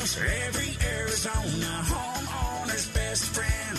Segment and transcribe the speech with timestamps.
[0.00, 3.78] every Arizona homeowner's best friend.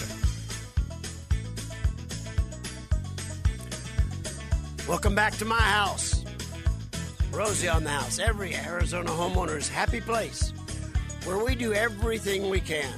[4.87, 6.25] Welcome back to my house.
[7.31, 10.51] Rosie on the house, every Arizona homeowner's happy place,
[11.23, 12.93] where we do everything we can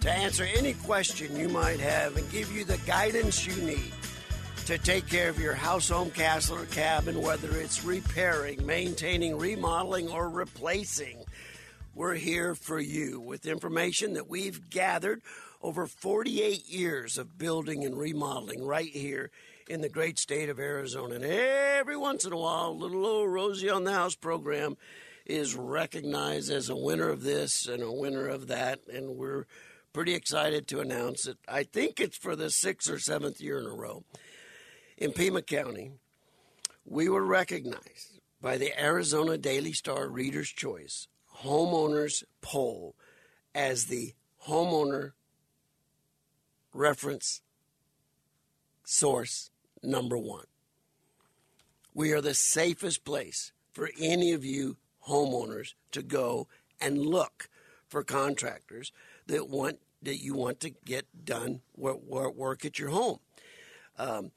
[0.00, 3.92] to answer any question you might have and give you the guidance you need
[4.66, 10.08] to take care of your house, home, castle, or cabin, whether it's repairing, maintaining, remodeling,
[10.08, 11.24] or replacing.
[11.98, 15.20] We're here for you with information that we've gathered
[15.60, 19.32] over 48 years of building and remodeling right here
[19.68, 21.16] in the great state of Arizona.
[21.16, 24.76] And every once in a while, little old Rosie on the House program
[25.26, 28.78] is recognized as a winner of this and a winner of that.
[28.86, 29.46] And we're
[29.92, 31.38] pretty excited to announce it.
[31.48, 34.04] I think it's for the sixth or seventh year in a row.
[34.98, 35.90] In Pima County,
[36.84, 41.08] we were recognized by the Arizona Daily Star Reader's Choice
[41.42, 42.94] Homeowners Poll
[43.54, 44.14] as the
[44.46, 45.12] homeowner
[46.72, 47.42] reference
[48.84, 49.50] source
[49.82, 50.46] number one.
[51.94, 54.76] We are the safest place for any of you
[55.08, 56.48] homeowners to go
[56.80, 57.48] and look
[57.88, 58.92] for contractors
[59.26, 63.18] that want that you want to get done work, at your home.
[63.98, 64.30] Um,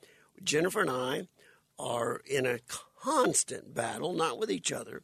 [0.44, 1.28] Jennifer and I
[1.78, 2.60] are in a
[3.00, 5.04] constant battle, not with each other,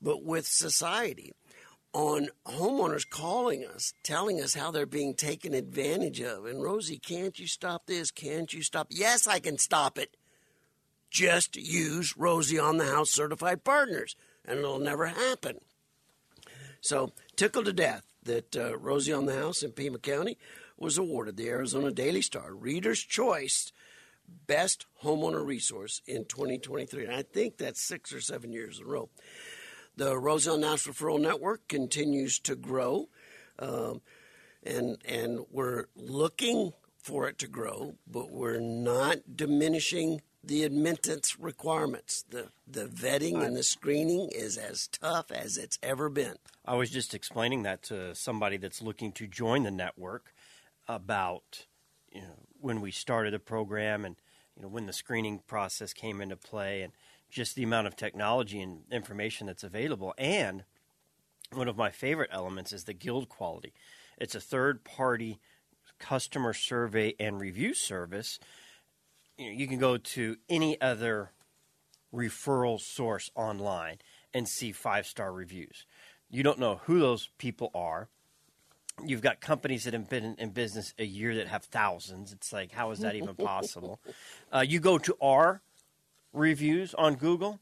[0.00, 1.32] but with society
[1.92, 6.46] on homeowners calling us, telling us how they're being taken advantage of.
[6.46, 8.10] And Rosie, can't you stop this?
[8.10, 8.88] Can't you stop?
[8.90, 10.16] Yes, I can stop it.
[11.10, 15.58] Just use Rosie on the House certified partners, and it'll never happen.
[16.80, 20.38] So, tickled to death that uh, Rosie on the House in Pima County
[20.78, 23.72] was awarded the Arizona Daily Star Reader's Choice
[24.46, 27.04] Best Homeowner Resource in 2023.
[27.04, 29.08] And I think that's six or seven years in a row.
[30.00, 33.10] The Rosie National Referral Network continues to grow,
[33.58, 34.00] um,
[34.62, 42.24] and and we're looking for it to grow, but we're not diminishing the admittance requirements.
[42.30, 46.36] The the vetting and the screening is as tough as it's ever been.
[46.64, 50.32] I was just explaining that to somebody that's looking to join the network
[50.88, 51.66] about
[52.10, 54.16] you know when we started the program and
[54.56, 56.94] you know when the screening process came into play and
[57.30, 60.64] just the amount of technology and information that's available and
[61.52, 63.72] one of my favorite elements is the guild quality.
[64.18, 65.40] It's a third party
[65.98, 68.38] customer survey and review service
[69.36, 71.32] you, know, you can go to any other
[72.14, 73.98] referral source online
[74.32, 75.86] and see five star reviews.
[76.30, 78.08] You don't know who those people are.
[79.04, 82.32] You've got companies that have been in business a year that have thousands.
[82.32, 84.00] It's like, how is that even possible?
[84.52, 85.62] Uh, you go to our
[86.32, 87.60] reviews on Google,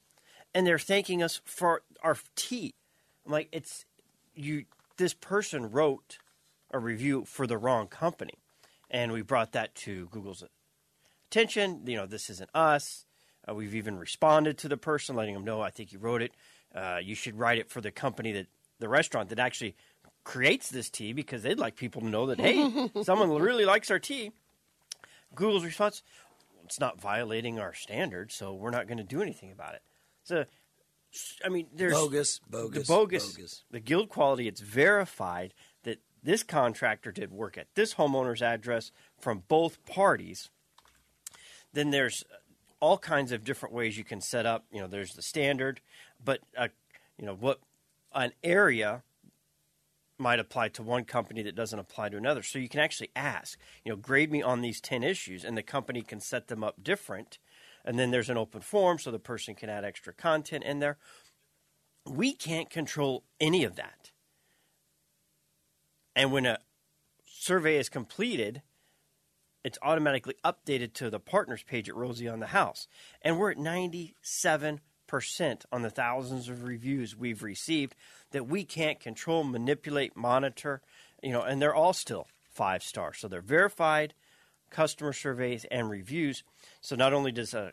[0.54, 2.74] and they're thanking us for our tea.
[3.26, 3.84] I'm like, it's
[4.34, 4.64] you.
[4.96, 6.18] This person wrote
[6.72, 8.34] a review for the wrong company,
[8.90, 10.44] and we brought that to Google's
[11.30, 11.82] attention.
[11.86, 13.04] You know, this isn't us.
[13.48, 16.32] Uh, we've even responded to the person, letting them know, I think you wrote it.
[16.74, 18.46] Uh, you should write it for the company that
[18.78, 19.74] the restaurant that actually
[20.24, 23.98] creates this tea because they'd like people to know that hey, someone really likes our
[23.98, 24.32] tea.
[25.34, 26.02] Google's response:
[26.68, 29.82] It's not violating our standards, so we're not going to do anything about it.
[30.24, 30.44] So,
[31.44, 33.64] I mean, there's bogus, bogus, the bogus, bogus.
[33.70, 34.46] the guild quality.
[34.46, 40.50] It's verified that this contractor did work at this homeowner's address from both parties
[41.72, 42.24] then there's
[42.80, 44.64] all kinds of different ways you can set up.
[44.72, 45.80] You know, there's the standard,
[46.24, 46.68] but uh,
[47.18, 47.60] you know what
[48.14, 49.02] an area
[50.18, 52.42] might apply to one company that doesn't apply to another.
[52.42, 55.62] So you can actually ask, you know, grade me on these 10 issues and the
[55.62, 57.38] company can set them up different.
[57.84, 60.98] And then there's an open form so the person can add extra content in there.
[62.04, 64.10] We can't control any of that.
[66.16, 66.58] And when a
[67.24, 68.62] survey is completed,
[69.64, 72.88] it's automatically updated to the partners page at Rosie on the House.
[73.22, 74.80] And we're at 97%
[75.72, 77.94] on the thousands of reviews we've received
[78.30, 80.80] that we can't control, manipulate, monitor,
[81.22, 83.18] you know, and they're all still five stars.
[83.18, 84.14] So they're verified
[84.70, 86.44] customer surveys and reviews.
[86.80, 87.72] So not only does a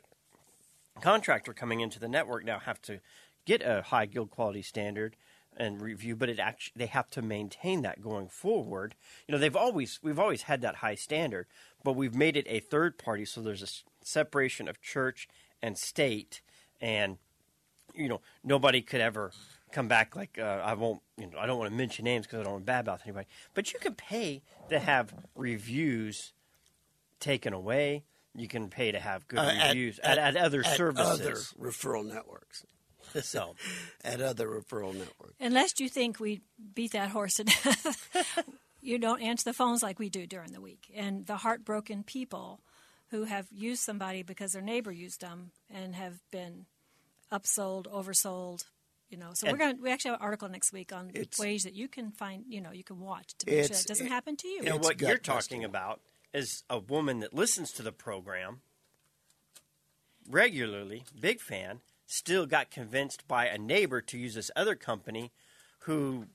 [1.01, 2.99] contractor coming into the network now have to
[3.45, 5.15] get a high guild quality standard,
[5.57, 8.95] and review, but it actually they have to maintain that going forward.
[9.27, 11.47] You know, they've always we've always had that high standard,
[11.83, 15.27] but we've made it a third party, so there's a separation of church
[15.61, 16.41] and state,
[16.81, 17.17] and
[17.95, 19.31] you know nobody could ever
[19.71, 21.01] come back like uh, I won't.
[21.17, 23.01] You know, I don't want to mention names because I don't want to bad mouth
[23.05, 23.27] anybody.
[23.53, 26.33] But you can pay to have reviews
[27.19, 28.03] taken away.
[28.35, 31.21] You can pay to have good Uh, at- reviews at, at, other at services.
[31.21, 31.35] other
[31.69, 32.65] referral networks.
[33.21, 33.55] So
[34.03, 35.35] at other referral networks.
[35.39, 36.41] Unless you think we
[36.73, 38.43] beat that horse to death,
[38.81, 40.91] you don't answer the phones like we do during the week.
[40.93, 42.59] And the heartbroken people
[43.11, 46.65] who have used somebody because their neighbor used them and have been
[47.31, 48.65] upsold, oversold.
[49.09, 49.77] You know, so And- we're going.
[49.77, 52.43] to We actually have an article next week on ways that you can find.
[52.47, 54.59] You know, you can watch to make sure It's- it doesn't it- happen to you.
[54.59, 56.01] And It's what you're talking about
[56.33, 58.61] is a woman that listens to the program
[60.27, 65.31] regularly, big fan, still got convinced by a neighbor to use this other company
[65.81, 66.27] who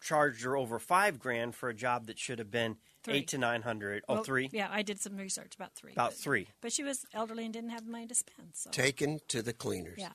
[0.00, 3.14] charged her over five grand for a job that should have been Three.
[3.18, 4.04] eight to nine hundred.
[4.08, 4.48] Oh, Well, three?
[4.52, 5.92] Yeah, I did some research about three.
[5.92, 6.48] About but- three.
[6.60, 8.50] But she was elderly and didn't have money to spend.
[8.54, 9.98] So Taken to the cleaners.
[9.98, 10.12] yeah.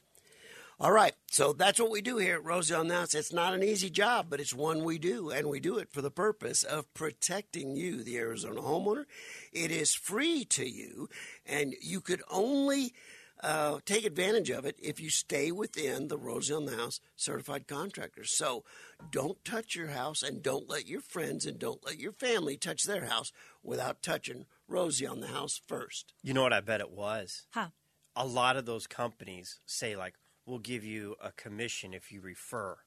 [0.81, 3.13] All right, so that's what we do here at Rosie on the House.
[3.13, 6.01] It's not an easy job, but it's one we do, and we do it for
[6.01, 9.05] the purpose of protecting you, the Arizona homeowner.
[9.53, 11.07] It is free to you,
[11.45, 12.95] and you could only
[13.43, 17.67] uh, take advantage of it if you stay within the Rosie on the House certified
[17.67, 18.35] contractors.
[18.35, 18.63] So
[19.11, 22.85] don't touch your house, and don't let your friends and don't let your family touch
[22.85, 23.31] their house
[23.61, 26.15] without touching Rosie on the House first.
[26.23, 27.45] You know what I bet it was?
[27.51, 27.67] Huh.
[28.15, 30.15] A lot of those companies say like,
[30.51, 32.77] "We'll give you a commission if you refer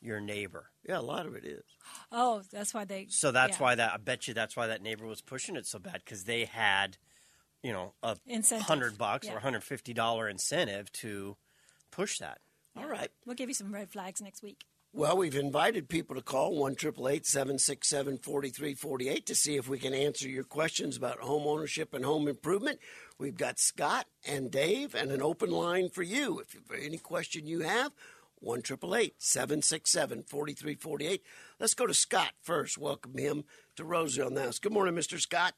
[0.00, 1.64] your neighbor." Yeah, a lot of it is.
[2.12, 3.06] Oh, that's why they.
[3.10, 3.62] So that's yeah.
[3.62, 6.24] why that I bet you that's why that neighbor was pushing it so bad because
[6.24, 6.96] they had,
[7.62, 8.66] you know, a Incentive.
[8.68, 9.34] hundred bucks Yeah.
[9.34, 11.36] or hundred fifty dollar incentive to
[11.90, 12.38] push that.
[12.76, 13.10] All right.
[13.24, 14.64] We'll give you some red flags next week.
[14.96, 20.26] Well, we've invited people to call 1 767 4348 to see if we can answer
[20.26, 22.78] your questions about home ownership and home improvement.
[23.18, 26.38] We've got Scott and Dave and an open line for you.
[26.38, 27.92] If you have any question you have,
[28.36, 31.22] 1 767 4348.
[31.60, 32.78] Let's go to Scott first.
[32.78, 33.44] Welcome him
[33.76, 34.58] to Rosie on the House.
[34.58, 35.20] Good morning, Mr.
[35.20, 35.52] Scott.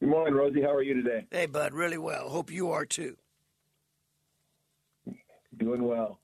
[0.00, 0.62] Good morning, Rosie.
[0.62, 1.26] How are you today?
[1.30, 2.28] Hey, bud, really well.
[2.30, 3.16] Hope you are too.
[5.56, 6.18] Doing well.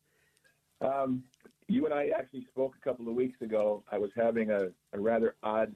[0.81, 1.25] Um,
[1.69, 3.85] you and I actually spoke a couple of weeks ago.
[3.91, 5.75] I was having a, a rather odd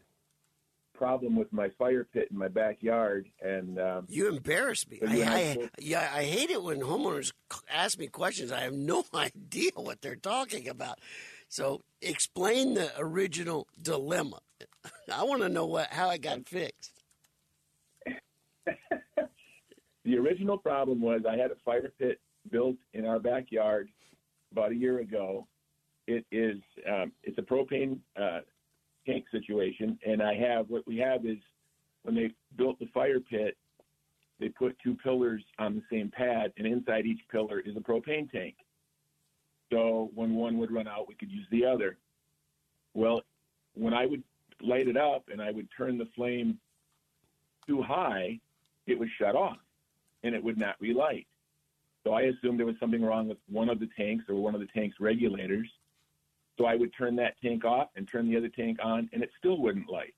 [0.95, 5.01] problem with my fire pit in my backyard, and um, You embarrass me.
[5.07, 7.33] I, I yeah, I hate it when homeowners
[7.71, 8.51] ask me questions.
[8.53, 10.99] I have no idea what they're talking about.
[11.49, 14.41] So explain the original dilemma.
[15.13, 16.93] I want to know what how it got fixed.
[18.67, 22.21] the original problem was I had a fire pit
[22.51, 23.89] built in our backyard
[24.55, 25.47] about a year ago.
[26.07, 26.59] It is
[26.89, 28.41] um, it's a propane uh,
[29.07, 31.39] tank situation, and I have what we have is
[32.05, 33.57] when they built the fire pit,
[34.39, 38.31] they put two pillars on the same pad, and inside each pillar is a propane
[38.31, 38.55] tank.
[39.73, 41.97] So when one would run out, we could use the other.
[42.93, 43.23] Well,
[43.75, 44.23] when I would
[44.61, 46.59] light it up and I would turn the flame
[47.67, 48.39] too high,
[48.87, 49.57] it would shut off
[50.23, 51.27] and it would not relight.
[52.05, 54.61] So I assumed there was something wrong with one of the tanks or one of
[54.61, 55.69] the tank's regulators.
[56.59, 59.31] So I would turn that tank off and turn the other tank on, and it
[59.39, 60.15] still wouldn't light.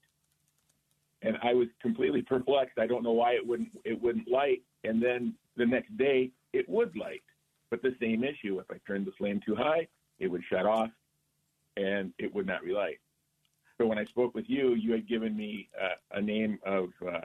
[1.23, 2.79] And I was completely perplexed.
[2.79, 4.63] I don't know why it wouldn't it wouldn't light.
[4.85, 7.23] And then the next day, it would light,
[7.71, 8.59] but the same issue.
[8.59, 9.87] If I turned the flame too high,
[10.19, 10.91] it would shut off,
[11.77, 12.99] and it would not relight.
[13.79, 17.21] So when I spoke with you, you had given me uh, a name of uh,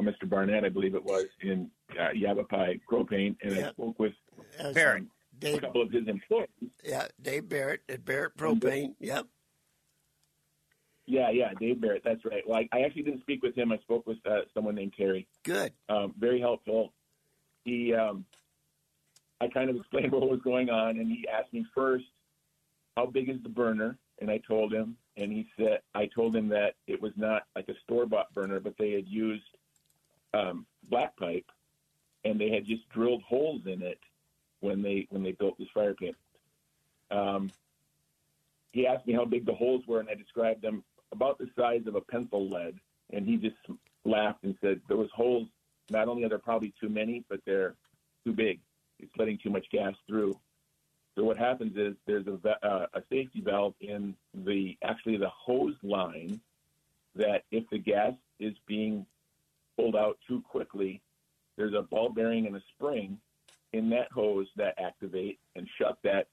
[0.00, 0.28] Mr.
[0.28, 3.68] Barnett, I believe it was, in uh, Yavapai Propane, and Yeah.
[3.68, 4.12] I spoke with
[4.58, 5.02] As, Barrett.
[5.02, 5.10] um,
[5.54, 6.48] a couple of his employees.
[6.84, 8.94] yeah, Dave Barrett at Barrett Propane.
[9.00, 9.26] Yep.
[11.06, 12.42] Yeah, yeah, Dave Barrett, that's right.
[12.46, 13.72] Well, I, I actually didn't speak with him.
[13.72, 15.26] I spoke with uh, someone named Terry.
[15.42, 15.72] Good.
[15.88, 16.92] Um, very helpful.
[17.64, 18.24] He, um,
[19.40, 22.04] I kind of explained what was going on, and he asked me first,
[22.96, 26.48] "How big is the burner?" And I told him, and he said, "I told him
[26.50, 29.42] that it was not like a store-bought burner, but they had used
[30.34, 31.46] um, black pipe,
[32.24, 33.98] and they had just drilled holes in it
[34.60, 36.16] when they when they built this fire pit."
[37.10, 37.50] Um,
[38.72, 41.86] he asked me how big the holes were, and I described them about the size
[41.86, 42.74] of a pencil lead.
[43.12, 43.56] And he just
[44.04, 45.48] laughed and said, "There was holes,
[45.90, 47.74] not only are there probably too many, but they're
[48.24, 48.60] too big.
[48.98, 50.38] It's letting too much gas through."
[51.14, 55.76] So what happens is there's a, uh, a safety valve in the actually the hose
[55.82, 56.40] line
[57.14, 59.04] that if the gas is being
[59.76, 61.02] pulled out too quickly,
[61.56, 63.18] there's a ball bearing and a spring
[63.72, 66.28] in that hose that activate and shut that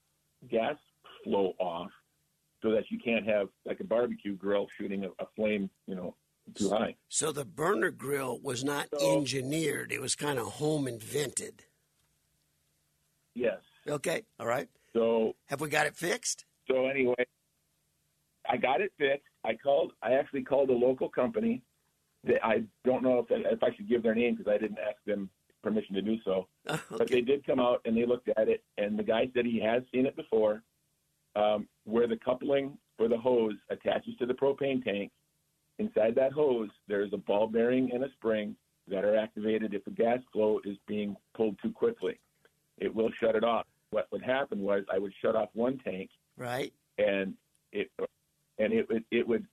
[0.50, 0.76] gas
[1.24, 1.90] flow off
[2.62, 6.16] so that you can't have like a barbecue grill shooting a, a flame, you know,
[6.56, 6.96] too high.
[7.08, 11.66] So the burner grill was not So- engineered; it was kind of home invented.
[13.36, 13.60] Yes.
[13.88, 14.24] Okay.
[14.40, 14.68] All right.
[14.94, 16.46] So Have we got it fixed?
[16.70, 17.26] so anyway,
[18.50, 19.24] I got it fixed.
[19.46, 19.94] I called.
[20.02, 21.62] I actually called a local company.
[22.26, 24.98] That I don't know if if I should give their name because I didn't ask
[25.06, 25.30] them
[25.64, 26.48] permission to do so.
[26.98, 29.60] But they did come out and they looked at it, and the guy said he
[29.62, 30.62] has seen it before,
[31.36, 35.12] um, where the coupling for the hose attaches to the propane tank.
[35.78, 38.54] Inside that hose, there's a ball bearing and a spring
[38.90, 42.20] that are activated if the gas flow is being pulled too quickly.
[42.80, 43.66] It will shut it off.
[43.92, 46.74] What would happen was I would shut off one tank, Right.
[46.98, 47.34] and
[47.72, 47.90] it
[48.58, 49.46] and it would it would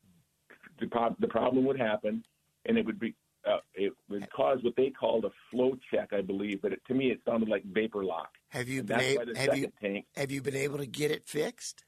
[0.81, 0.89] the,
[1.21, 2.25] the problem would happen,
[2.67, 3.15] and it would be
[3.49, 6.61] uh, it would cause what they called a flow check, I believe.
[6.63, 8.31] But it, to me, it sounded like vapor lock.
[8.49, 9.35] Have you And been able?
[9.37, 11.85] Have you tank have you been able to get it fixed?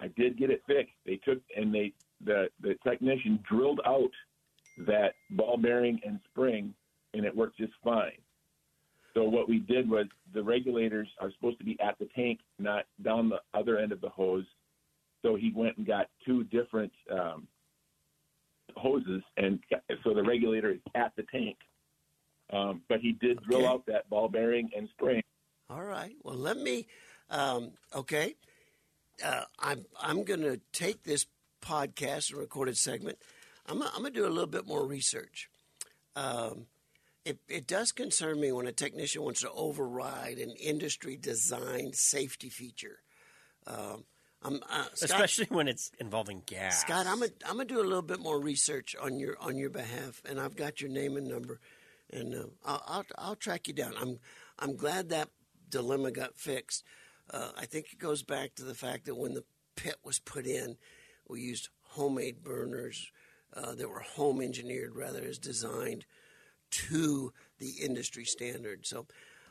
[0.00, 0.92] I did get it fixed.
[1.04, 1.92] They took and they
[2.24, 4.10] the the technician drilled out
[4.86, 6.74] that ball bearing and spring,
[7.14, 8.18] and it worked just fine.
[9.14, 12.84] So what we did was the regulators are supposed to be at the tank, not
[13.02, 14.44] down the other end of the hose.
[15.22, 17.48] So he went and got two different um,
[18.76, 19.58] hoses, and
[20.04, 21.56] so the regulator is at the tank.
[22.52, 23.66] Um, but he did drill Okay.
[23.66, 25.22] out that ball bearing and spring.
[25.68, 26.14] All right.
[26.22, 26.86] Well, let me.
[27.28, 28.36] Um, okay.
[29.24, 31.26] Uh, I'm I'm going to take this
[31.60, 33.18] podcast and recorded segment.
[33.66, 35.48] I'm I'm going to do a little bit more research.
[36.14, 36.66] Um,
[37.24, 42.48] it, it does concern me when a technician wants to override an industry designed safety
[42.48, 43.00] feature.
[43.66, 44.04] Um,
[44.42, 46.80] I'm, uh, Scott, especially when it's involving gas.
[46.82, 49.70] Scott, I'm gonna I'm gonna do a little bit more research on your on your
[49.70, 51.60] behalf, and I've got your name and number,
[52.12, 53.94] and uh, I'll, I'll I'll track you down.
[54.00, 54.18] I'm
[54.58, 55.30] I'm glad that
[55.68, 56.84] dilemma got fixed.
[57.30, 60.46] Uh, I think it goes back to the fact that when the pit was put
[60.46, 60.76] in,
[61.28, 63.10] we used homemade burners
[63.54, 66.06] uh, that were home engineered rather as designed
[66.70, 68.86] to the industry standard.
[68.86, 69.06] So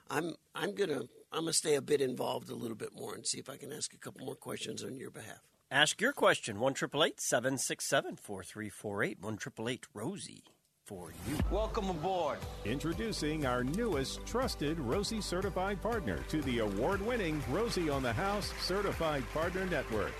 [0.09, 3.39] I'm I'm gonna I'm gonna stay a bit involved a little bit more and see
[3.39, 5.41] if I can ask a couple more questions on your behalf.
[5.71, 6.59] Ask your question.
[6.59, 9.19] One triple eight seven six seven four three four eight.
[9.19, 10.43] One triple eight Rosie
[10.83, 11.37] for you.
[11.49, 12.37] Welcome aboard.
[12.63, 18.53] Introducing our newest trusted Rosie certified partner to the award winning Rosie on the House
[18.61, 20.13] Certified Partner Network.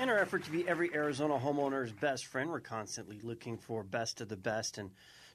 [0.00, 4.20] In our effort to be every Arizona homeowner's best friend, we're constantly looking for best
[4.20, 4.90] of the best and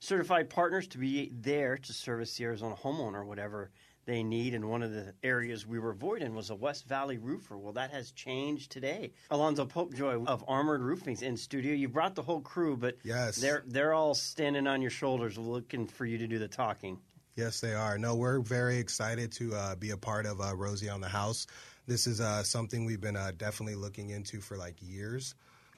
[0.08, 3.72] certified partners to be there to service the Arizona homeowner, whatever
[4.06, 4.54] they need.
[4.54, 7.58] And one of the areas we were avoiding was a West Valley roofer.
[7.58, 9.14] Well, that has changed today.
[9.32, 11.74] Alonzo Popejoy of Armored Roofing's in studio.
[11.74, 13.38] You brought the whole crew, but Yes.
[13.38, 17.00] they're they're all standing on your shoulders, looking for you to do the talking.
[17.36, 17.98] Yes, they are.
[17.98, 21.48] No, we're very excited to uh, be a part of uh, Rosie on the House.
[21.88, 25.34] This is uh, something we've been uh, definitely looking into for like years.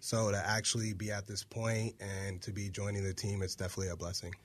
[0.06, 3.92] So to actually be at this point and to be joining the team, it's definitely
[3.92, 4.36] a blessing.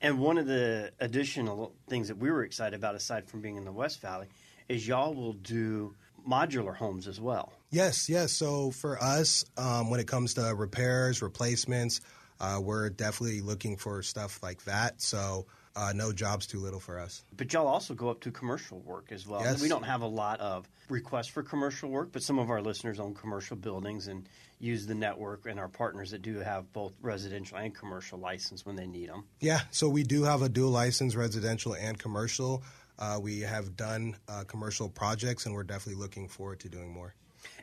[0.00, 3.64] And one of the additional things that we were excited about, aside from being in
[3.64, 4.28] the West Valley,
[4.68, 7.52] is y'all will do modular homes as well.
[7.70, 8.30] Yes, yes.
[8.30, 12.00] So for us, um, when it comes to repairs, replacements,
[12.38, 15.02] uh, we're definitely looking for stuff like that.
[15.02, 15.46] So
[15.78, 17.22] uh, no jobs too little for us.
[17.36, 19.40] But y'all also go up to commercial work as well.
[19.40, 19.62] Yes.
[19.62, 22.98] We don't have a lot of requests for commercial work, but some of our listeners
[22.98, 27.58] own commercial buildings and use the network and our partners that do have both residential
[27.58, 29.24] and commercial license when they need them.
[29.40, 32.64] Yeah, so we do have a dual license, residential and commercial.
[32.98, 37.14] Uh, we have done uh, commercial projects, and we're definitely looking forward to doing more.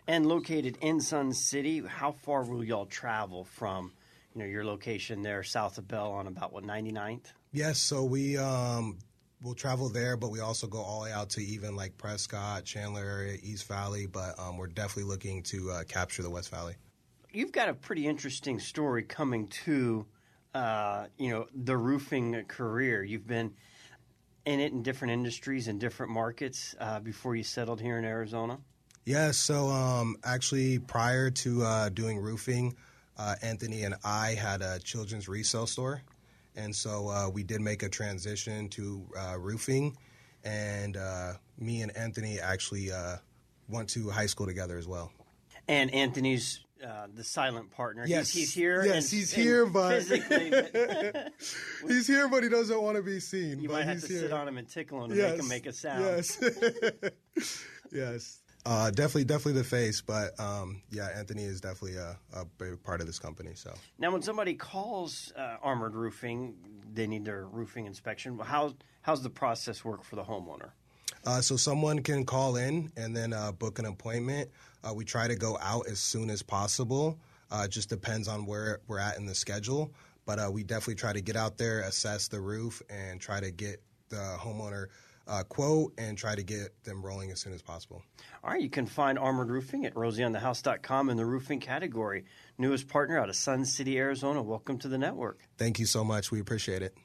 [0.07, 3.91] And located in Sun City, how far will y'all travel from,
[4.35, 7.31] you know, your location there south of Bell on about what 99th?
[7.53, 8.97] Yes, so we um,
[9.41, 12.65] will travel there, but we also go all the way out to even like Prescott,
[12.65, 14.07] Chandler area, East Valley.
[14.07, 16.75] But um, we're definitely looking to uh, capture the West Valley.
[17.31, 20.05] You've got a pretty interesting story coming to,
[20.53, 23.03] uh, you know, the roofing career.
[23.03, 23.53] You've been
[24.45, 28.59] in it in different industries and different markets uh, before you settled here in Arizona.
[29.05, 32.75] Yeah, so um, actually, prior to uh, doing roofing,
[33.17, 36.01] uh, Anthony and I had a children's resale store.
[36.55, 39.97] And so uh, we did make a transition to uh, roofing.
[40.43, 43.17] And uh, me and Anthony actually uh,
[43.67, 45.11] went to high school together as well.
[45.67, 48.05] And Anthony's uh, the silent partner.
[48.05, 48.31] Yes.
[48.31, 48.85] he's, he's here.
[48.85, 51.33] Yes, and- he's here, but- physically, but
[51.87, 53.59] He's here, but he doesn't want to be seen.
[53.59, 54.19] you might have to here.
[54.19, 56.03] sit on him and tickle him to make him make a sound.
[56.03, 56.39] Yes.
[57.91, 58.41] yes.
[58.65, 62.99] Uh, definitely, definitely the face, but um, yeah, Anthony is definitely a, a big part
[62.99, 63.51] of this company.
[63.53, 66.55] So Now, when somebody calls uh, Armored Roofing,
[66.91, 68.39] they need their roofing inspection.
[68.39, 70.71] How how's the process work for the homeowner?
[71.25, 74.49] Uh, so someone can call in and then uh, book an appointment.
[74.83, 77.19] Uh, we try to go out as soon as possible.
[77.51, 79.91] Uh, just depends on where we're at in the schedule.
[80.25, 83.51] But uh, we definitely try to get out there, assess the roof, and try to
[83.51, 84.87] get the homeowner
[85.27, 85.43] uh,
[85.97, 88.03] and try to get them rolling as soon as possible.
[88.43, 92.25] All right, you can find Armored Roofing at rosieonthehouse.com in the roofing category.
[92.57, 94.41] Newest partner out of Sun City, Arizona.
[94.41, 95.39] Welcome to the network.
[95.57, 96.31] Thank you so much.
[96.31, 96.95] We appreciate it.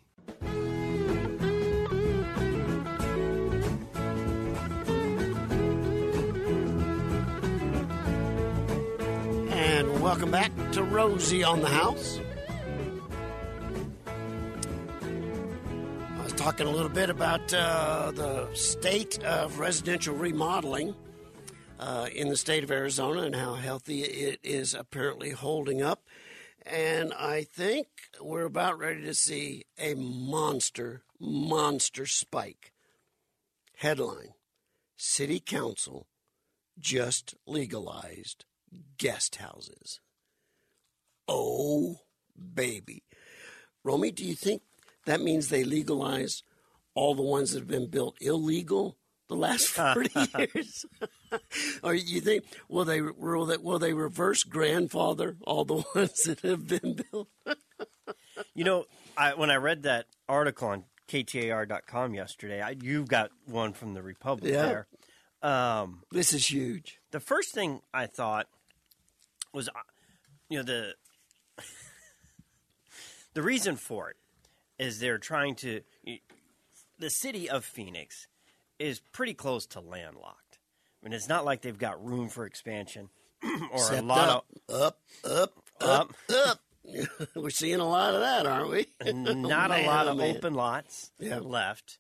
[9.52, 12.20] And welcome back to Rosie on the House.
[16.40, 20.94] Talking a little bit about uh, the state of residential remodeling
[21.78, 26.02] uh, in the state of Arizona and how healthy it is apparently holding up.
[26.64, 27.88] And I think
[28.23, 32.73] we're about ready to see a monster, monster spike.
[33.76, 34.32] Headline
[34.97, 36.06] City Council
[36.78, 38.47] just legalized
[38.97, 40.00] guest houses.
[41.28, 41.97] Oh,
[42.54, 43.02] baby.
[43.85, 44.62] Romy, do you think
[45.07, 46.42] that means they legalize
[46.95, 48.97] all the ones that have been built illegal
[49.28, 50.85] the last 40 years?
[51.83, 56.40] or you think, will they, will they, will they reverse grandfather all the ones that
[56.40, 57.28] have been built?
[58.54, 58.85] You know,
[59.16, 64.02] I, when I read that article on KTAR.com yesterday, I, you've got one from the
[64.02, 64.66] Republic Yeah.
[64.66, 64.87] there.
[65.42, 66.99] Um, This is huge.
[67.12, 68.47] the first thing I thought
[69.54, 69.73] was, uh,
[70.49, 70.95] you know, the
[73.35, 74.16] the reason for it
[74.80, 75.82] is they're trying to.
[76.99, 78.26] The city of Phoenix
[78.78, 80.58] is pretty close to landlocked.
[81.00, 83.08] I mean, it's not like they've got room for expansion
[83.72, 86.60] or a lot up, up, up, up, up, up.
[87.37, 88.87] We're seeing a lot of that, aren't we?
[89.04, 90.37] not a lot oh, of man.
[90.37, 91.38] open lots Yeah.
[91.38, 91.99] left.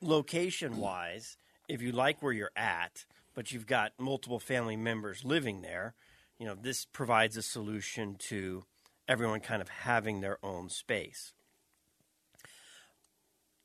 [0.00, 1.36] Location wise,
[1.68, 3.04] if you like where you're at,
[3.34, 5.94] but you've got multiple family members living there,
[6.38, 8.64] you know, this provides a solution to
[9.08, 11.32] everyone kind of having their own space.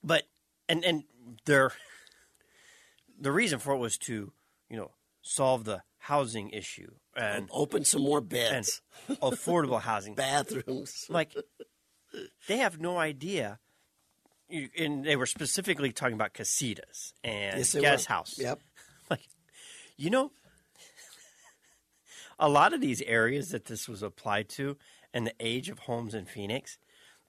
[0.03, 0.23] But
[0.67, 1.03] and and
[1.45, 1.71] their
[3.19, 4.33] the reason for it was to,
[4.69, 4.91] you know,
[5.21, 8.81] solve the housing issue and Open some more and beds,
[9.21, 10.15] affordable housing.
[10.15, 11.05] bathrooms.
[11.09, 11.35] like
[12.47, 13.59] they have no idea
[14.49, 18.13] you, and they were specifically talking about casitas and Yes, guest were.
[18.15, 18.59] house Yep.
[19.09, 19.27] like
[19.97, 20.31] you know
[22.39, 24.77] a lot of these areas that this was applied to
[25.13, 26.77] and the age of homes in phoenix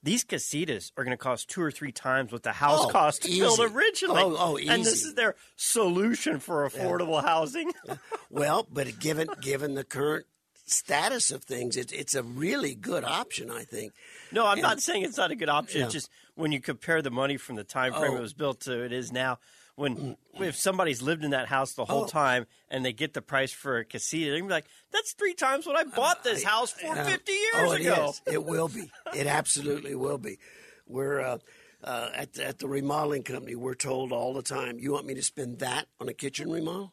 [0.03, 3.23] these casitas are going to cost two or three times what the house Oh, cost
[3.23, 4.21] to build originally.
[4.23, 7.73] Oh, oh, And this is their solution for affordable housing.
[8.31, 10.25] Well, but given given the current
[10.65, 13.93] status of things, it's it's a really good option, I think.
[14.33, 15.81] No, I'm not saying it's not a good option.
[15.81, 15.85] Yeah.
[15.87, 18.17] It's just when you compare the money from the time frame Oh.
[18.17, 19.39] it was built to it is now.
[19.75, 22.07] When if somebody's lived in that house the whole Oh.
[22.09, 25.35] time and they get the price for a casita, they're gonna be like, "That's three
[25.35, 27.05] times what I bought this house for Yeah.
[27.07, 28.21] 50 years oh, it ago." is.
[28.35, 28.91] It will be.
[29.15, 30.39] It absolutely will be.
[30.87, 31.39] We're uh,
[31.83, 33.55] uh, at at the remodeling company.
[33.55, 36.93] We're told all the time, "You want me to spend that on a kitchen remodel?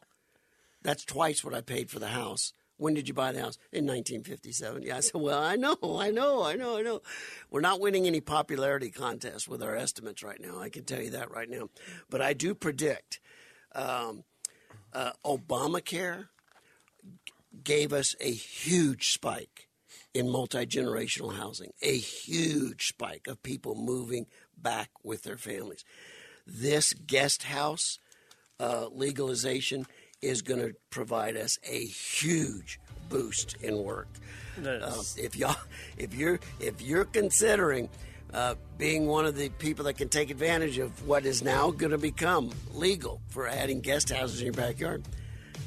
[0.82, 3.58] That's twice what I paid for the house." When did you buy the house?
[3.72, 4.82] In 1957.
[4.82, 7.02] Yeah, I said, well, I know, I know, I know, I know.
[7.50, 10.58] We're not winning any popularity contests with our estimates right now.
[10.58, 11.68] I can tell you that right now.
[12.08, 13.20] But I do predict
[13.74, 14.24] um,
[14.94, 16.28] uh, Obamacare
[17.62, 19.68] gave us a huge spike
[20.14, 25.84] in multi generational housing, a huge spike of people moving back with their families.
[26.46, 27.98] This guest house
[28.58, 29.86] uh, legalization
[30.22, 34.08] is going to provide us a huge boost in work.
[34.58, 35.56] Um, if y'all,
[35.96, 37.88] if you're, if you're considering
[38.32, 41.92] uh, being one of the people that can take advantage of what is now going
[41.92, 45.02] to become legal for adding guest houses in your backyard,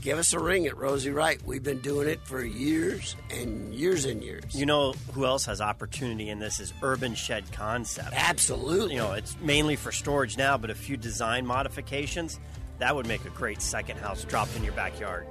[0.02, 1.42] give us a ring at Rosie Wright.
[1.46, 4.44] We've been doing it for years and years and years.
[4.54, 8.10] You know who else has opportunity in this is Urban Shed Concept.
[8.14, 8.96] Absolutely.
[8.96, 12.40] You know, it's mainly for storage now, but a few design modifications
[12.84, 15.26] that would make a great second house dropped in your backyard.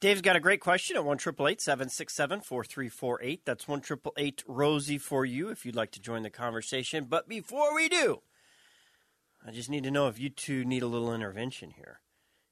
[0.00, 3.20] Dave's got a great question at one triple eight seven six seven four three four
[3.22, 3.42] eight.
[3.44, 7.04] That's one triple eight Rosie for you if you'd like to join the conversation.
[7.04, 8.22] But before we do,
[9.46, 12.00] I just need to know if you two need a little intervention here,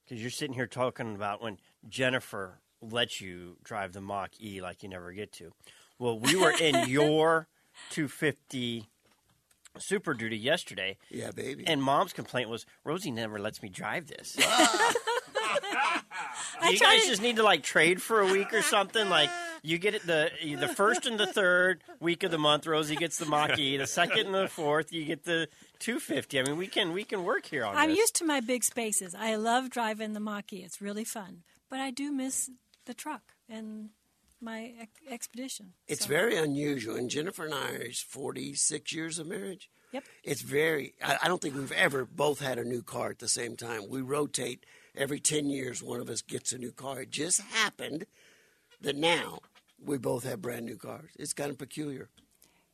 [0.05, 1.57] because you're sitting here talking about when
[1.89, 5.53] Jennifer lets you drive the Mach E like you never get to.
[5.99, 7.49] Well, we were in your
[7.89, 8.91] 250
[9.79, 11.65] Super Duty yesterday, yeah, baby.
[11.67, 14.37] and Mom's complaint was Rosie never lets me drive this.
[14.43, 14.93] Ah.
[16.63, 19.09] I you guys to- just need to like trade for a week or something.
[19.09, 19.31] Like
[19.63, 22.67] you get it the the first and the third week of the month.
[22.67, 23.77] Rosie gets the Mach-E.
[23.79, 26.39] The second and the fourth, you get the 250.
[26.39, 27.99] I mean, we can we can work here on I'm this.
[27.99, 29.15] used to my big spaces.
[29.15, 30.59] I love driving the Mach-E.
[30.59, 31.43] It's really fun.
[31.69, 32.51] But I do miss
[32.87, 33.91] the truck and
[34.43, 35.75] my ex- expedition.
[35.89, 36.97] It's So- very unusual.
[36.97, 39.71] And Jennifer and I I's 46 years of marriage.
[39.93, 40.05] Yep.
[40.23, 43.29] It's very, I, I don't think we've ever both had a new car at the
[43.29, 43.89] same time.
[43.89, 47.01] We rotate every 10 years, one of us gets a new car.
[47.03, 48.07] It just happened
[48.81, 49.41] that now
[49.85, 51.11] we both have brand new cars.
[51.19, 52.09] It's kind of peculiar.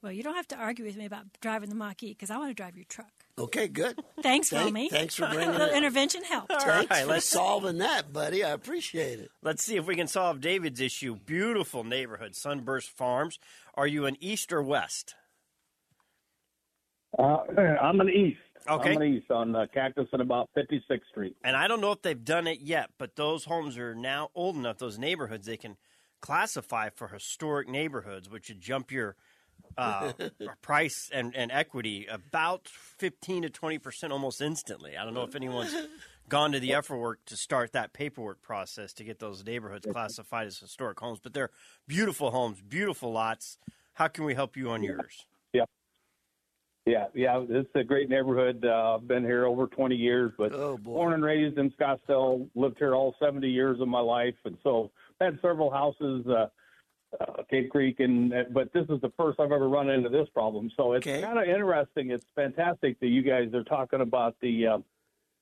[0.02, 2.50] Well, you don't have to argue with me about driving the Mach-E because I want
[2.50, 3.15] to drive your truck.
[3.38, 4.00] Okay, good.
[4.22, 4.88] Thanks, Thank- Romy.
[4.88, 5.76] thanks for bringing The it.
[5.76, 6.48] intervention helped.
[6.50, 8.42] Thanks right, for let's- solving that, buddy.
[8.42, 9.30] I appreciate it.
[9.42, 11.16] Let's see if we can solve David's issue.
[11.16, 13.38] Beautiful neighborhood, Sunburst Farms.
[13.74, 15.14] Are you in east or west?
[17.18, 17.38] Uh,
[17.82, 18.38] I'm in east.
[18.68, 18.90] Okay.
[18.96, 21.36] I'm in the east on uh, Cactus and about 56th Street.
[21.44, 24.56] And I don't know if they've done it yet, but those homes are now old
[24.56, 25.76] enough, those neighborhoods, they can
[26.22, 29.14] classify for historic neighborhoods, which would jump your
[29.78, 30.12] uh,
[30.62, 34.96] price and, and equity about 15 to 20% almost instantly.
[34.96, 35.74] I don't know if anyone's
[36.28, 40.46] gone to the effort work to start that paperwork process to get those neighborhoods classified
[40.46, 41.50] as historic homes, but they're
[41.86, 43.58] beautiful homes, beautiful lots.
[43.94, 45.26] How can we help you on yours?
[45.52, 45.64] Yeah,
[46.84, 48.64] yeah, yeah, it's a great neighborhood.
[48.64, 52.78] Uh, I've been here over 20 years, but Oh, born and raised in Scottsdale, lived
[52.78, 54.90] here all 70 years of my life, and so
[55.20, 56.46] had several houses, uh,
[57.20, 60.70] uh, Cave Creek, and but this is the first I've ever run into this problem.
[60.76, 61.20] So it's Okay.
[61.22, 62.10] kind of interesting.
[62.10, 64.78] It's fantastic that you guys are talking about the uh,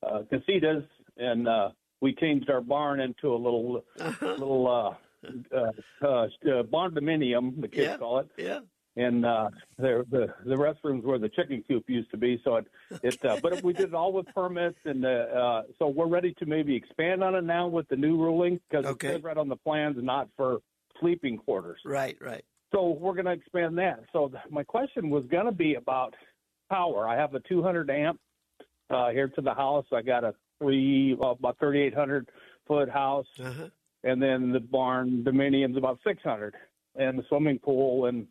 [0.06, 0.84] uh, casitas,
[1.16, 3.84] and uh, we changed our barn into a little
[4.22, 5.72] little uh, uh,
[6.06, 7.96] uh, uh, barn dominium, the kids Yeah.
[7.96, 8.60] call it Yeah.
[8.96, 9.48] and uh,
[9.78, 12.40] the the the restrooms where the chicken coop used to be.
[12.44, 12.66] So it
[13.02, 16.34] it uh, but we did it all with permits, and uh, uh, so we're ready
[16.34, 19.08] to maybe expand on it now with the new ruling because Okay.
[19.08, 20.58] it says right on the plans not for
[21.04, 21.78] sleeping quarters.
[21.84, 22.44] Right, right.
[22.72, 24.00] So we're going to expand that.
[24.12, 26.14] So th- my question was going to be about
[26.70, 27.06] power.
[27.06, 28.18] I have a 200 amp
[28.90, 29.84] uh, here to the house.
[29.92, 32.28] I got a three well, about 3,800
[32.66, 33.68] foot house Uh-huh.
[34.04, 36.54] and then the barn dominium's about 600
[36.96, 38.26] and the swimming pool and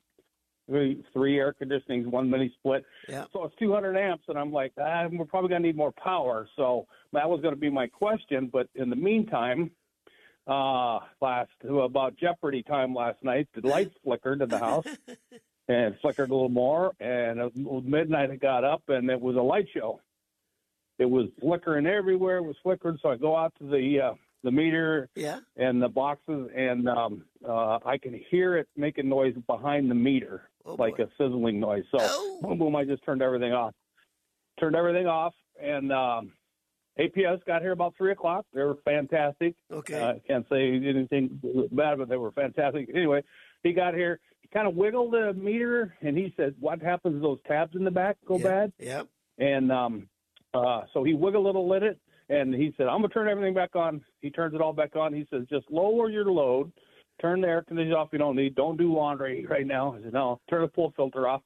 [0.67, 3.25] three, three air conditionings one mini split Yeah.
[3.33, 6.47] so it's 200 amps and i'm like ah, we're probably going to need more power
[6.55, 9.69] so that was going to be my question but in the meantime
[10.47, 14.85] uh last about jeopardy time last night the lights flickered in the house
[15.69, 19.41] and flickered a little more and at midnight i got up and it was a
[19.41, 20.01] light show
[20.99, 24.51] it was flickering everywhere it was flickering so i go out to the uh the
[24.51, 25.39] meter Yeah.
[25.55, 30.49] and the boxes, and um, uh, I can hear it making noise behind the meter,
[30.65, 31.03] Oh, like boy.
[31.03, 31.85] a sizzling noise.
[31.91, 32.39] So, Oh.
[32.41, 33.73] boom, boom, I just turned everything off.
[34.59, 36.33] Turned everything off, and um,
[36.99, 38.45] APS got here about three o'clock.
[38.53, 39.55] They were fantastic.
[39.71, 39.99] Okay.
[39.99, 41.39] Uh, I can't say anything
[41.71, 42.89] bad, but they were fantastic.
[42.93, 43.23] Anyway,
[43.63, 44.19] he got here.
[44.41, 47.15] He kind of wiggled the meter, and he said, "What happens?
[47.15, 48.43] if Those tabs in the back go yeah.
[48.43, 49.03] bad." Yeah.
[49.39, 50.07] And um,
[50.53, 53.55] uh, so he wiggled a little, lit it, and he said, "I'm gonna turn everything
[53.55, 55.13] back on." He turns it all back on.
[55.13, 56.71] He says, "Just lower your load,
[57.19, 58.09] turn the air conditioning off.
[58.11, 58.53] You don't need.
[58.53, 61.41] Don't do laundry right now." I said, "No, turn the pool filter off.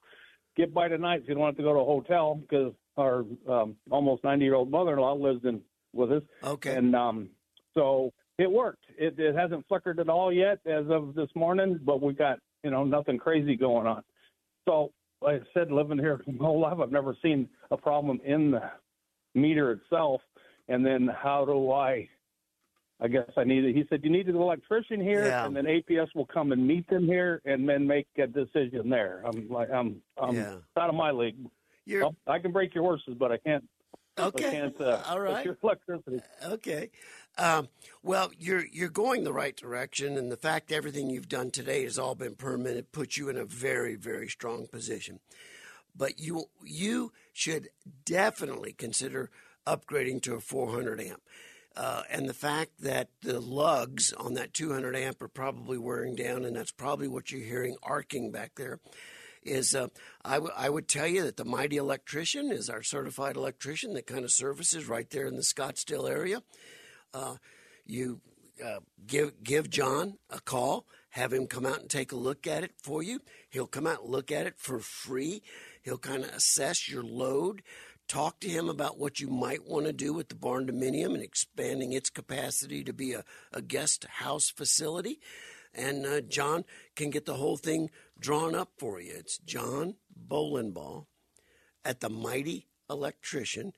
[0.56, 1.22] Get by tonight.
[1.22, 4.54] So you don't have to go to a hotel because our um, almost 90 year
[4.54, 5.60] old mother-in-law lives in
[5.92, 6.74] with us." Okay.
[6.76, 7.30] And um,
[7.74, 8.84] so it worked.
[8.98, 12.70] It, it hasn't flickered at all yet as of this morning, but we got you
[12.70, 14.02] know nothing crazy going on.
[14.68, 18.50] So like I said, living here my whole life, I've never seen a problem in
[18.52, 18.62] the
[19.34, 20.20] meter itself.
[20.68, 22.08] And then how do I?
[23.00, 23.76] I guess I need it.
[23.76, 25.46] He said you need an electrician here, Yeah.
[25.46, 29.22] and then APS will come and meet them here, and then make a decision there.
[29.24, 30.56] I'm like I'm I'm Yeah.
[30.76, 31.36] out of my league.
[31.88, 33.64] You're Well, I can break your horses, but I can't.
[34.18, 34.50] I okay.
[34.50, 34.78] can't.
[34.78, 35.44] Uh, All right.
[35.44, 36.20] Your electricity.
[36.44, 36.90] Okay.
[37.38, 37.68] Um,
[38.02, 41.98] well, you're you're going the right direction, and the fact everything you've done today has
[41.98, 45.20] all been permanent puts you in a very very strong position.
[45.96, 47.70] But you you should
[48.04, 49.30] definitely consider
[49.66, 51.22] upgrading to a 400 amp.
[51.74, 56.44] Uh, and the fact that the lugs on that 200 amp are probably wearing down,
[56.44, 58.80] and that's probably what you're hearing arcing back there,
[59.48, 59.88] is uh,
[60.24, 64.06] I, w- I would tell you that the Mighty Electrician is our certified electrician that
[64.06, 66.42] kind of services right there in the Scottsdale area.
[67.14, 67.36] Uh,
[67.86, 68.20] you
[68.64, 72.64] uh, give give John a call, have him come out and take a look at
[72.64, 73.20] it for you.
[73.48, 75.42] He'll come out and look at it for free.
[75.82, 77.62] He'll kind of assess your load,
[78.08, 81.22] talk to him about what you might want to do with the barn dominium and
[81.22, 85.20] expanding its capacity to be a, a guest house facility.
[85.74, 86.64] And uh, John
[86.96, 89.12] can get the whole thing drawn up for you.
[89.16, 89.94] It's John
[90.28, 91.06] Bolenball
[91.84, 93.72] at the Mighty Electrician.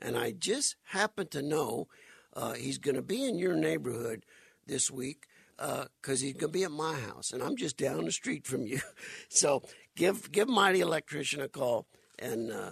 [0.00, 1.88] And I just happen to know
[2.34, 4.24] uh, he's going to be in your neighborhood
[4.66, 5.26] this week
[5.56, 8.66] because he's going to be at my house, and I'm just down the street from
[8.66, 8.80] you.
[9.28, 9.62] So
[9.96, 11.86] give give Mighty Electrician a call
[12.18, 12.70] and uh,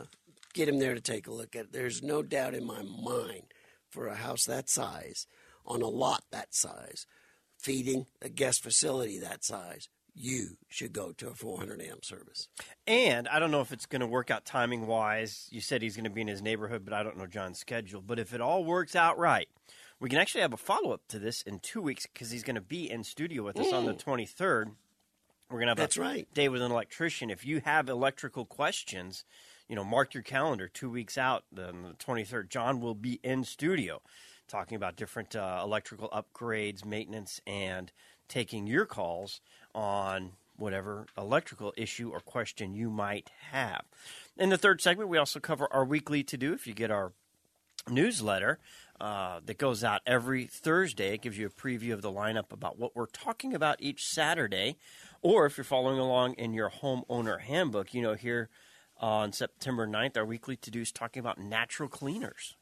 [0.54, 1.72] get him there to take a look at it.
[1.72, 3.44] There's no doubt in my mind
[3.88, 5.26] for a house that size,
[5.66, 7.06] on a lot that size,
[7.58, 12.48] feeding a guest facility that size, you should go to a 400 amp service.
[12.86, 15.48] And I don't know if it's going to work out timing wise.
[15.50, 18.02] You said he's going to be in his neighborhood, but I don't know John's schedule.
[18.02, 19.48] But if it all works out right,
[20.00, 22.56] we can actually have a follow up to this in two weeks because he's going
[22.56, 24.72] to be in studio with us on the 23rd.
[25.48, 26.34] We're going to have That's a right.
[26.34, 27.30] day with an electrician.
[27.30, 29.24] If you have electrical questions,
[29.68, 32.48] you know, mark your calendar two weeks out, the, the 23rd.
[32.48, 34.02] John will be in studio
[34.48, 37.92] talking about different uh, electrical upgrades, maintenance, and
[38.28, 39.40] taking your calls
[39.74, 43.82] on whatever electrical issue or question you might have.
[44.36, 46.52] In the third segment, we also cover our weekly to do.
[46.52, 47.12] If you get our
[47.88, 48.58] newsletter
[49.00, 52.78] uh, that goes out every Thursday, it gives you a preview of the lineup about
[52.78, 54.76] what we're talking about each Saturday.
[55.20, 58.48] Or if you're following along in your homeowner handbook, you know, here
[58.98, 62.56] on September 9th, our weekly to do is talking about natural cleaners.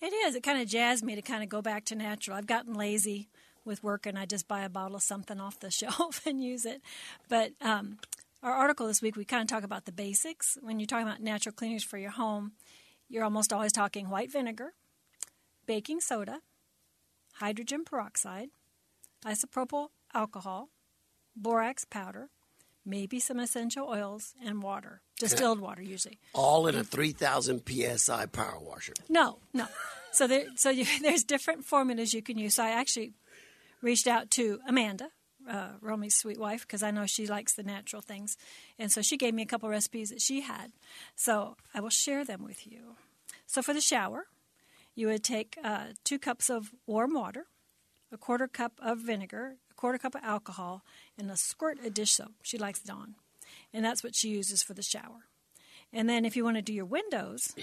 [0.00, 0.34] It is.
[0.34, 2.36] It kind of jazzed me to kind of go back to natural.
[2.36, 3.28] I've gotten lazy
[3.64, 6.64] with work and I just buy a bottle of something off the shelf and use
[6.64, 6.82] it.
[7.28, 7.98] But um,
[8.42, 10.58] our article this week, we kind of talk about the basics.
[10.60, 12.52] When you're talking about natural cleaners for your home,
[13.08, 14.72] you're almost always talking white vinegar,
[15.66, 16.40] baking soda,
[17.34, 18.48] hydrogen peroxide,
[19.24, 20.68] isopropyl alcohol,
[21.36, 22.28] borax powder,
[22.84, 25.00] maybe some essential oils, and water.
[25.18, 26.18] Distilled water, usually.
[26.32, 27.62] All in a 3,000
[27.96, 28.94] psi power washer.
[29.08, 29.66] No, no.
[30.10, 32.54] So there, so you, there's different formulas you can use.
[32.54, 33.12] So I actually
[33.82, 35.08] reached out to Amanda,
[35.48, 38.36] uh, Romy's sweet wife, because I know she likes the natural things,
[38.78, 40.72] and so she gave me a couple recipes that she had.
[41.16, 42.96] So I will share them with you.
[43.46, 44.26] So for the shower,
[44.94, 47.46] you would take uh, two cups of warm water,
[48.12, 50.82] a quarter cup of vinegar, a quarter cup of alcohol,
[51.18, 52.32] and a squirt of dish soap.
[52.42, 53.16] She likes it on,
[53.72, 55.26] and that's what she uses for the shower.
[55.92, 57.54] And then if you want to do your windows,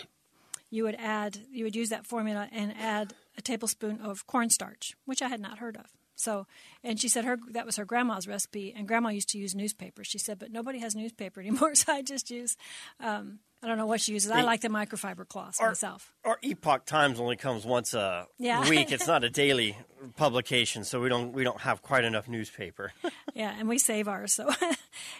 [0.69, 5.21] you would add you would use that formula and add a tablespoon of cornstarch, which
[5.21, 5.85] I had not heard of.
[6.19, 6.45] So,
[6.83, 10.03] and she said her that was her grandma's recipe, and grandma used to use newspaper.
[10.03, 12.57] She said, but nobody has newspaper anymore, so I just use.
[12.99, 14.31] Um, I don't know what she uses.
[14.31, 16.13] I like the microfiber cloths Our- myself.
[16.23, 18.67] Our Epoch Times only comes once a Yeah.
[18.69, 18.91] week.
[18.91, 19.77] It's not a daily
[20.15, 22.93] publication, so we don't we don't have quite enough newspaper.
[23.33, 24.33] Yeah, and we save ours.
[24.33, 24.49] So,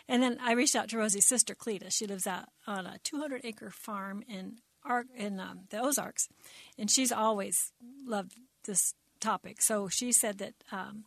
[0.07, 1.89] and then I reached out to Rosie's sister Cleta.
[1.91, 6.29] She lives out on a 200 acre farm in Ar- in um, the Ozarks,
[6.77, 7.73] and she's always
[8.05, 8.33] loved
[8.65, 9.61] this topic.
[9.61, 11.05] So she said that um,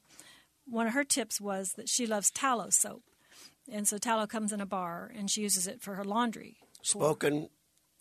[0.66, 3.02] one of her tips was that she loves tallow soap,
[3.70, 6.56] and so tallow comes in a bar, and she uses it for her laundry.
[6.82, 7.48] Spoken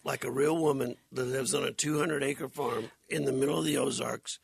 [0.03, 3.65] like a real woman that lives on a 200 acre farm in the middle of
[3.65, 4.39] the Ozarks,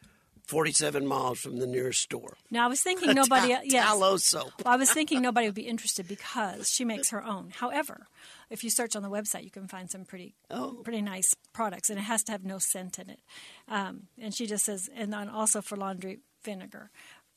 [0.47, 2.35] 47 miles from the nearest store.
[2.49, 4.51] Now I was thinking nobody, Ta- yes, Tallow soap.
[4.63, 7.51] Well, I was thinking nobody would be interested because she makes her own.
[7.55, 8.07] However,
[8.49, 10.79] if you search on the website, you can find some pretty Oh.
[10.83, 13.19] pretty nice products, and it has to have no scent in it.
[13.67, 16.89] Um, and she just says, and then also for laundry vinegar.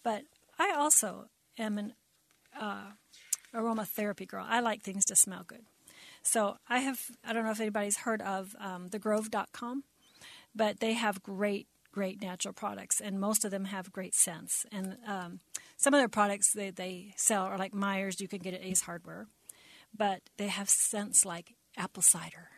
[0.05, 0.23] But
[0.59, 1.27] I also
[1.59, 1.95] am an
[2.59, 2.93] uh,
[3.55, 4.47] aromatherapy girl.
[4.49, 5.65] I like things to smell good.
[6.23, 9.85] So I have, I don't know if anybody's heard of um, thegrove.com,
[10.55, 14.67] but they have great, great natural products, and most of them have great scents.
[14.73, 15.41] And um,
[15.77, 18.83] some of their products they, they sell are like Meyer's, you can get at Ace
[18.83, 19.27] Hardware,
[19.97, 22.49] but they have scents like apple cider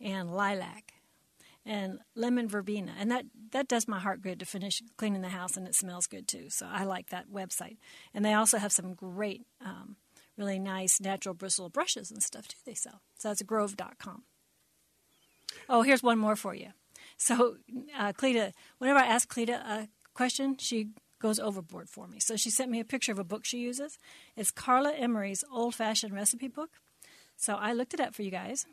[0.00, 0.94] and lilac
[1.66, 5.56] and lemon verbena, and that that does my heart good to finish cleaning the house,
[5.56, 6.50] and it smells good too.
[6.50, 7.78] So I like that website,
[8.12, 9.96] and they also have some great, um,
[10.36, 12.58] really nice natural bristle brushes and stuff too.
[12.66, 13.00] They sell.
[13.16, 14.24] So that's grove.com.
[15.68, 16.70] Oh, here's one more for you.
[17.16, 17.56] So
[17.98, 20.88] uh, Cleta, whenever I ask Cleta a question, she
[21.20, 22.20] goes overboard for me.
[22.20, 23.98] So she sent me a picture of a book she uses.
[24.36, 26.70] It's Carla Emery's Old Fashioned Recipe Book.
[27.36, 28.66] So I looked it up for you guys.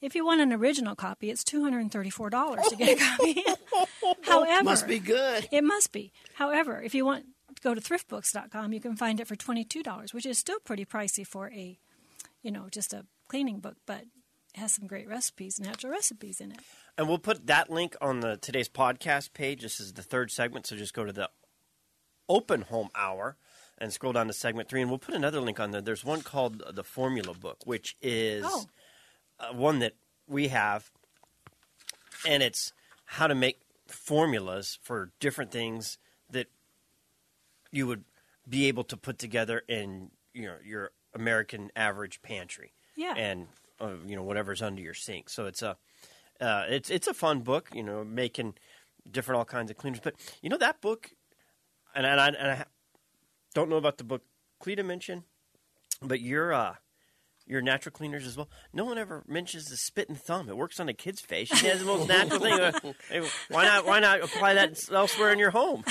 [0.00, 3.00] If you want an original copy, it's two hundred and thirty-four dollars to get a
[3.00, 3.42] copy.
[4.22, 5.48] However, It Must be good.
[5.50, 6.12] it must be.
[6.34, 10.12] However, if you want to go to thriftbooks.com, you can find it for twenty-two dollars,
[10.12, 11.78] which is still pretty pricey for a,
[12.42, 16.50] you know, just a cleaning book, but it has some great recipes, natural recipes in
[16.52, 16.58] it.
[16.96, 19.62] And we'll put that link on the today's podcast page.
[19.62, 21.28] This is the third segment, so just go to the
[22.28, 23.36] open home hour
[23.78, 25.80] and scroll down to segment three, and we'll put another link on there.
[25.80, 28.66] There's one called the Formula Book, which is Oh.
[29.40, 29.94] uh, one that
[30.28, 30.90] we have,
[32.26, 32.72] and it's
[33.04, 35.98] how to make formulas for different things
[36.30, 36.46] that
[37.72, 38.04] you would
[38.48, 42.72] be able to put together in you know your American average pantry.
[42.96, 43.14] Yeah.
[43.16, 43.48] and
[43.80, 45.28] uh, you know whatever's under your sink.
[45.28, 45.76] So it's a
[46.40, 47.70] uh, it's it's a fun book.
[47.74, 48.54] You know, making
[49.10, 50.00] different all kinds of cleaners.
[50.02, 51.10] But you know that book,
[51.94, 52.64] and and I, and I
[53.54, 54.22] don't know about the book
[54.60, 55.22] Cleta mentioned,
[56.02, 56.74] but your uh,
[57.46, 58.48] your natural cleaners as well.
[58.72, 60.48] No one ever mentions the spit and thumb.
[60.48, 61.48] It works on a kid's face.
[61.48, 63.24] She has the most natural thing.
[63.48, 63.86] Why not?
[63.86, 65.84] Why not apply that elsewhere in your home?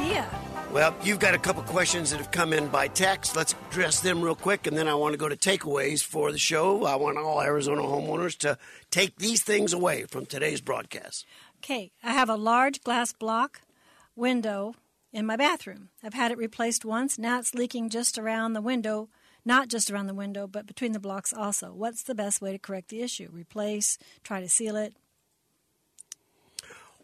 [0.00, 0.28] Idea.
[0.72, 3.36] Well, you've got a couple questions that have come in by text.
[3.36, 6.38] Let's address them real quick, and then I want to go to takeaways for the
[6.38, 6.84] show.
[6.84, 8.58] I want all Arizona homeowners to
[8.90, 11.24] take these things away from today's broadcast.
[11.58, 13.62] Okay, I have a large glass block
[14.14, 14.74] window
[15.12, 15.88] in my bathroom.
[16.02, 17.18] I've had it replaced once.
[17.18, 19.08] Now it's leaking just around the window,
[19.44, 21.72] not just around the window, but between the blocks also.
[21.72, 23.30] What's the best way to correct the issue?
[23.32, 24.94] Replace, try to seal it?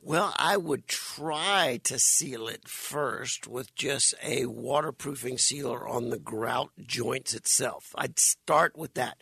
[0.04, 6.18] Well, I would try to seal it first with just a waterproofing sealer on the
[6.18, 7.94] grout joints itself.
[7.94, 9.18] I'd start with that.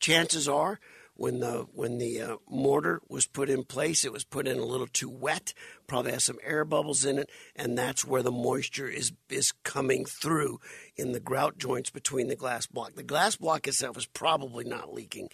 [0.00, 0.80] Chances are,
[1.12, 4.64] when the when the uh, mortar was put in place, it was put in a
[4.64, 5.52] little too wet.
[5.86, 10.06] Probably has some air bubbles in it, and that's where the moisture is is coming
[10.06, 10.58] through
[10.96, 12.94] in the grout joints between the glass block.
[12.94, 15.28] The glass block itself is probably not leaking.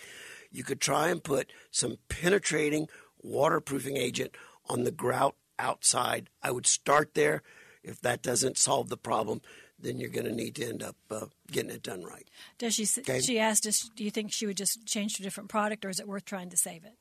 [0.51, 2.89] You could try and put some penetrating
[3.23, 4.35] waterproofing agent
[4.69, 6.31] on the grout outside.
[6.43, 7.43] I would start there.
[7.83, 9.43] If that doesn't solve the problem,
[9.79, 12.27] then you're going to need to end up uh, getting it done right.
[12.59, 12.87] Does she?
[12.99, 13.21] Okay.
[13.21, 15.91] She asked us, "Do you think she would just change to a different product, or
[15.91, 16.95] is it worth trying to save it?"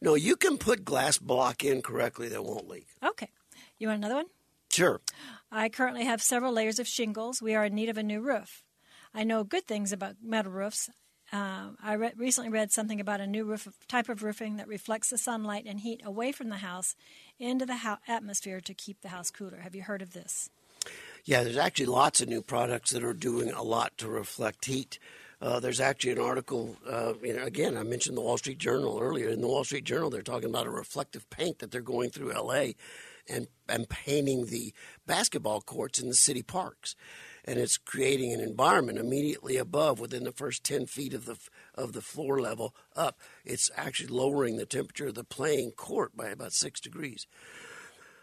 [0.00, 2.88] No, you can put glass block in correctly that won't leak.
[3.04, 3.28] Okay.
[3.78, 4.26] You want another one?
[4.70, 5.00] Sure.
[5.50, 7.42] I currently have several layers of shingles.
[7.42, 8.64] We are in need of a new roof.
[9.14, 10.88] I know good things about metal roofs.
[11.32, 15.08] Uh, I re- recently read something about a new roof type of roofing that reflects
[15.08, 16.94] the sunlight and heat away from the house
[17.38, 19.60] into the ho- atmosphere to keep the house cooler.
[19.60, 20.50] Have you heard of this?
[21.24, 24.98] Yeah, there's actually lots of new products that are doing a lot to reflect heat.
[25.40, 28.98] Uh, there's actually an article, uh, you know, again, I mentioned the Wall Street Journal
[29.00, 29.28] earlier.
[29.28, 32.32] In the Wall Street Journal, they're talking about a reflective paint that they're going through
[32.32, 32.72] LA
[33.28, 34.72] and, and painting the
[35.06, 36.94] basketball courts in the city parks.
[37.44, 41.36] And it's creating an environment immediately above, within the first 10 feet of the,
[41.74, 43.18] of the floor level up.
[43.44, 47.26] It's actually lowering the temperature of the playing court by about six degrees.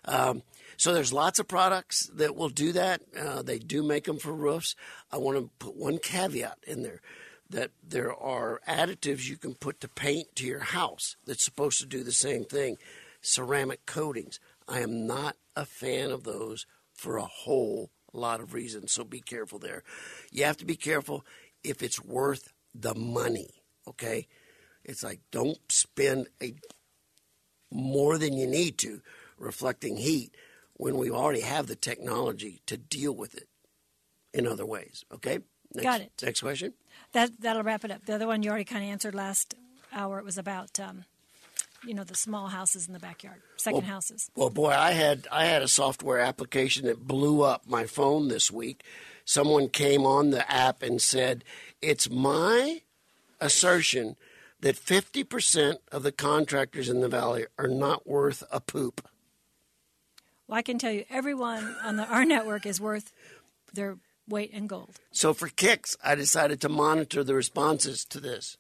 [0.06, 0.44] Um,
[0.78, 3.02] so there's lots of products that will do that.
[3.18, 4.76] Uh, they do make them for roofs.
[5.12, 7.02] I want to put one caveat in there
[7.50, 11.86] that there are additives you can put to paint to your house that's supposed to
[11.86, 12.78] do the same thing.
[13.22, 14.40] Ceramic coatings.
[14.68, 18.92] I am not a fan of those for a whole lot of reasons.
[18.92, 19.84] So be careful there.
[20.32, 21.26] You have to be careful
[21.64, 23.50] if it's worth the money.
[23.88, 24.28] Okay,
[24.84, 26.54] it's like don't spend a
[27.72, 29.02] more than you need to
[29.38, 30.36] reflecting heat
[30.74, 33.48] when we already have the technology to deal with it
[34.34, 35.04] in other ways.
[35.14, 35.40] Okay?
[35.74, 36.12] Next, Got it.
[36.24, 36.74] Next question.
[37.12, 38.06] That that'll wrap it up.
[38.06, 39.56] The other one you already kind of answered last
[39.94, 40.20] hour.
[40.20, 41.06] It was about um,
[41.86, 44.30] you know the small houses in the backyard, second Well- houses.
[44.36, 48.52] Well, boy, I had I had a software application that blew up my phone this
[48.52, 48.84] week.
[49.26, 51.44] Someone came on the app and said,
[51.82, 52.82] "It's my
[53.40, 54.18] assertion
[54.60, 59.08] that 50% of the contractors in the valley are not worth a poop."
[60.48, 63.14] Well, I can tell you, everyone on the our network is worth
[63.72, 65.00] their weight in gold.
[65.12, 68.58] So for kicks, I decided to monitor the responses to this.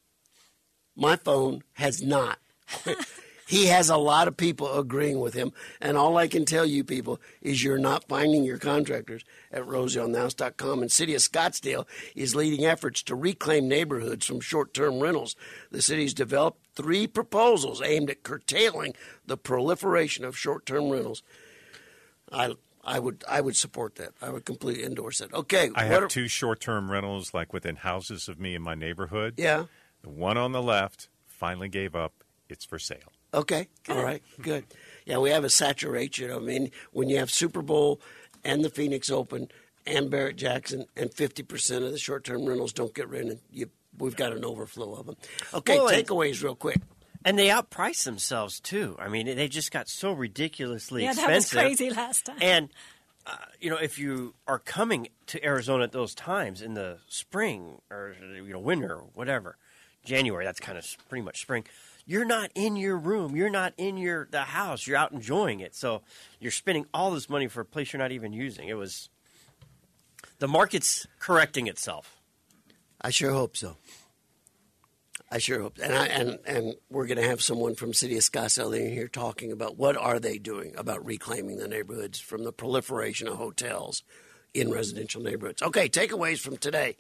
[0.95, 2.39] My phone has not.
[3.47, 5.51] he has a lot of people agreeing with him,
[5.81, 10.81] and all I can tell you people is you're not finding your contractors at rosieonthehouse.com.
[10.81, 15.35] And City of Scottsdale is leading efforts to reclaim neighborhoods from short-term rentals.
[15.71, 18.93] The city's developed three proposals aimed at curtailing
[19.25, 21.23] the proliferation of short-term rentals.
[22.31, 22.53] I
[22.83, 24.13] I would I would support that.
[24.21, 25.33] I would completely endorse it.
[25.33, 29.33] Okay, I have are- two short-term rentals, like within houses of me in my neighborhood.
[29.37, 29.65] Yeah.
[30.01, 32.23] The one on the left finally gave up.
[32.49, 33.11] It's for sale.
[33.33, 33.67] Okay.
[33.89, 34.23] All right.
[34.41, 34.65] Good.
[35.05, 36.31] Yeah, we have a saturation.
[36.31, 38.01] I mean, when you have Super Bowl
[38.43, 39.49] and the Phoenix Open
[39.85, 44.15] and Barrett Jackson and 50% of the short term rentals don't get rented, you, we've
[44.15, 45.15] got an overflow of them.
[45.53, 46.77] Okay, Well, takeaways real quick.
[47.25, 48.95] And they outprice themselves too.
[48.97, 51.77] I mean, they just got so ridiculously Yeah, that was expensive.
[51.77, 52.37] crazy last time.
[52.41, 52.69] And
[53.27, 57.81] uh, you know, if you are coming to Arizona at those times in the spring
[57.91, 59.57] or you know winter or whatever,
[60.05, 61.65] January, that's kind of pretty much spring.
[62.09, 63.35] You're not in your room.
[63.35, 64.87] You're not in your the house.
[64.87, 65.75] You're out enjoying it.
[65.75, 66.01] So
[66.39, 68.67] you're spending all this money for a place you're not even using.
[68.67, 69.09] It was
[70.39, 72.19] the market's correcting itself.
[72.99, 73.77] I sure hope so.
[75.31, 78.23] I sure hope, and I, and and we're going to have someone from City of
[78.23, 82.51] Scottsdale in here talking about what are they doing about reclaiming the neighborhoods from the
[82.51, 84.01] proliferation of hotels
[84.55, 85.61] in residential neighborhoods.
[85.61, 86.97] Okay, takeaways from today,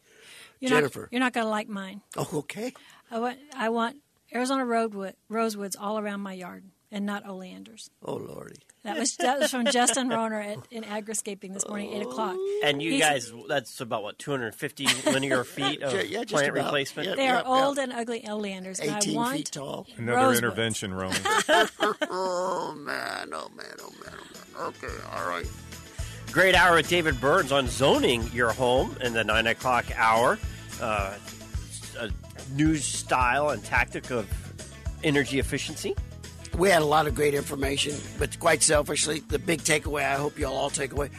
[0.59, 1.01] You're Jennifer.
[1.01, 2.01] not, you're not going to like mine.
[2.17, 2.73] oh, okay.
[3.09, 3.95] I want I want
[4.33, 7.89] Arizona roadwood rosewoods all around my yard, and not oleanders.
[8.03, 8.55] Oh lordy.
[8.83, 12.37] That was that was from Justin Rohner at, in Agriscaping this morning, eight o'clock.
[12.63, 16.49] And you He's- guys, that's about what 250 linear feet of Yeah, yeah, just plant
[16.49, 16.65] about.
[16.65, 17.09] replacement.
[17.09, 17.15] Yeah.
[17.15, 19.85] They are Yep, old and ugly oleanders, and I 18 want feet tall.
[19.97, 20.37] Another Rosewoods.
[20.37, 21.15] intervention, Romy.
[22.11, 24.67] Oh man, oh man, oh man, oh man.
[24.69, 25.45] Okay, all right.
[26.31, 30.37] Great hour with David Burns on zoning your home in the 9 o'clock hour.
[30.79, 31.15] Uh,
[31.99, 32.09] a
[32.53, 34.27] new style and tactic of
[35.03, 35.95] energy efficiency.
[36.57, 40.37] We had a lot of great information, but quite selfishly, the big takeaway I hope
[40.37, 41.09] you'll all take away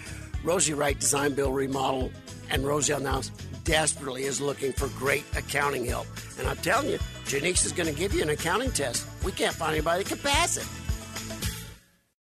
[0.43, 2.11] Rosie Wright Design, Build, Remodel,
[2.51, 3.23] and Rosie now
[3.65, 6.07] desperately is looking for great accounting help.
[6.39, 9.07] And I'm telling you, Janice is going to give you an accounting test.
[9.25, 10.67] We can't find anybody that can pass it.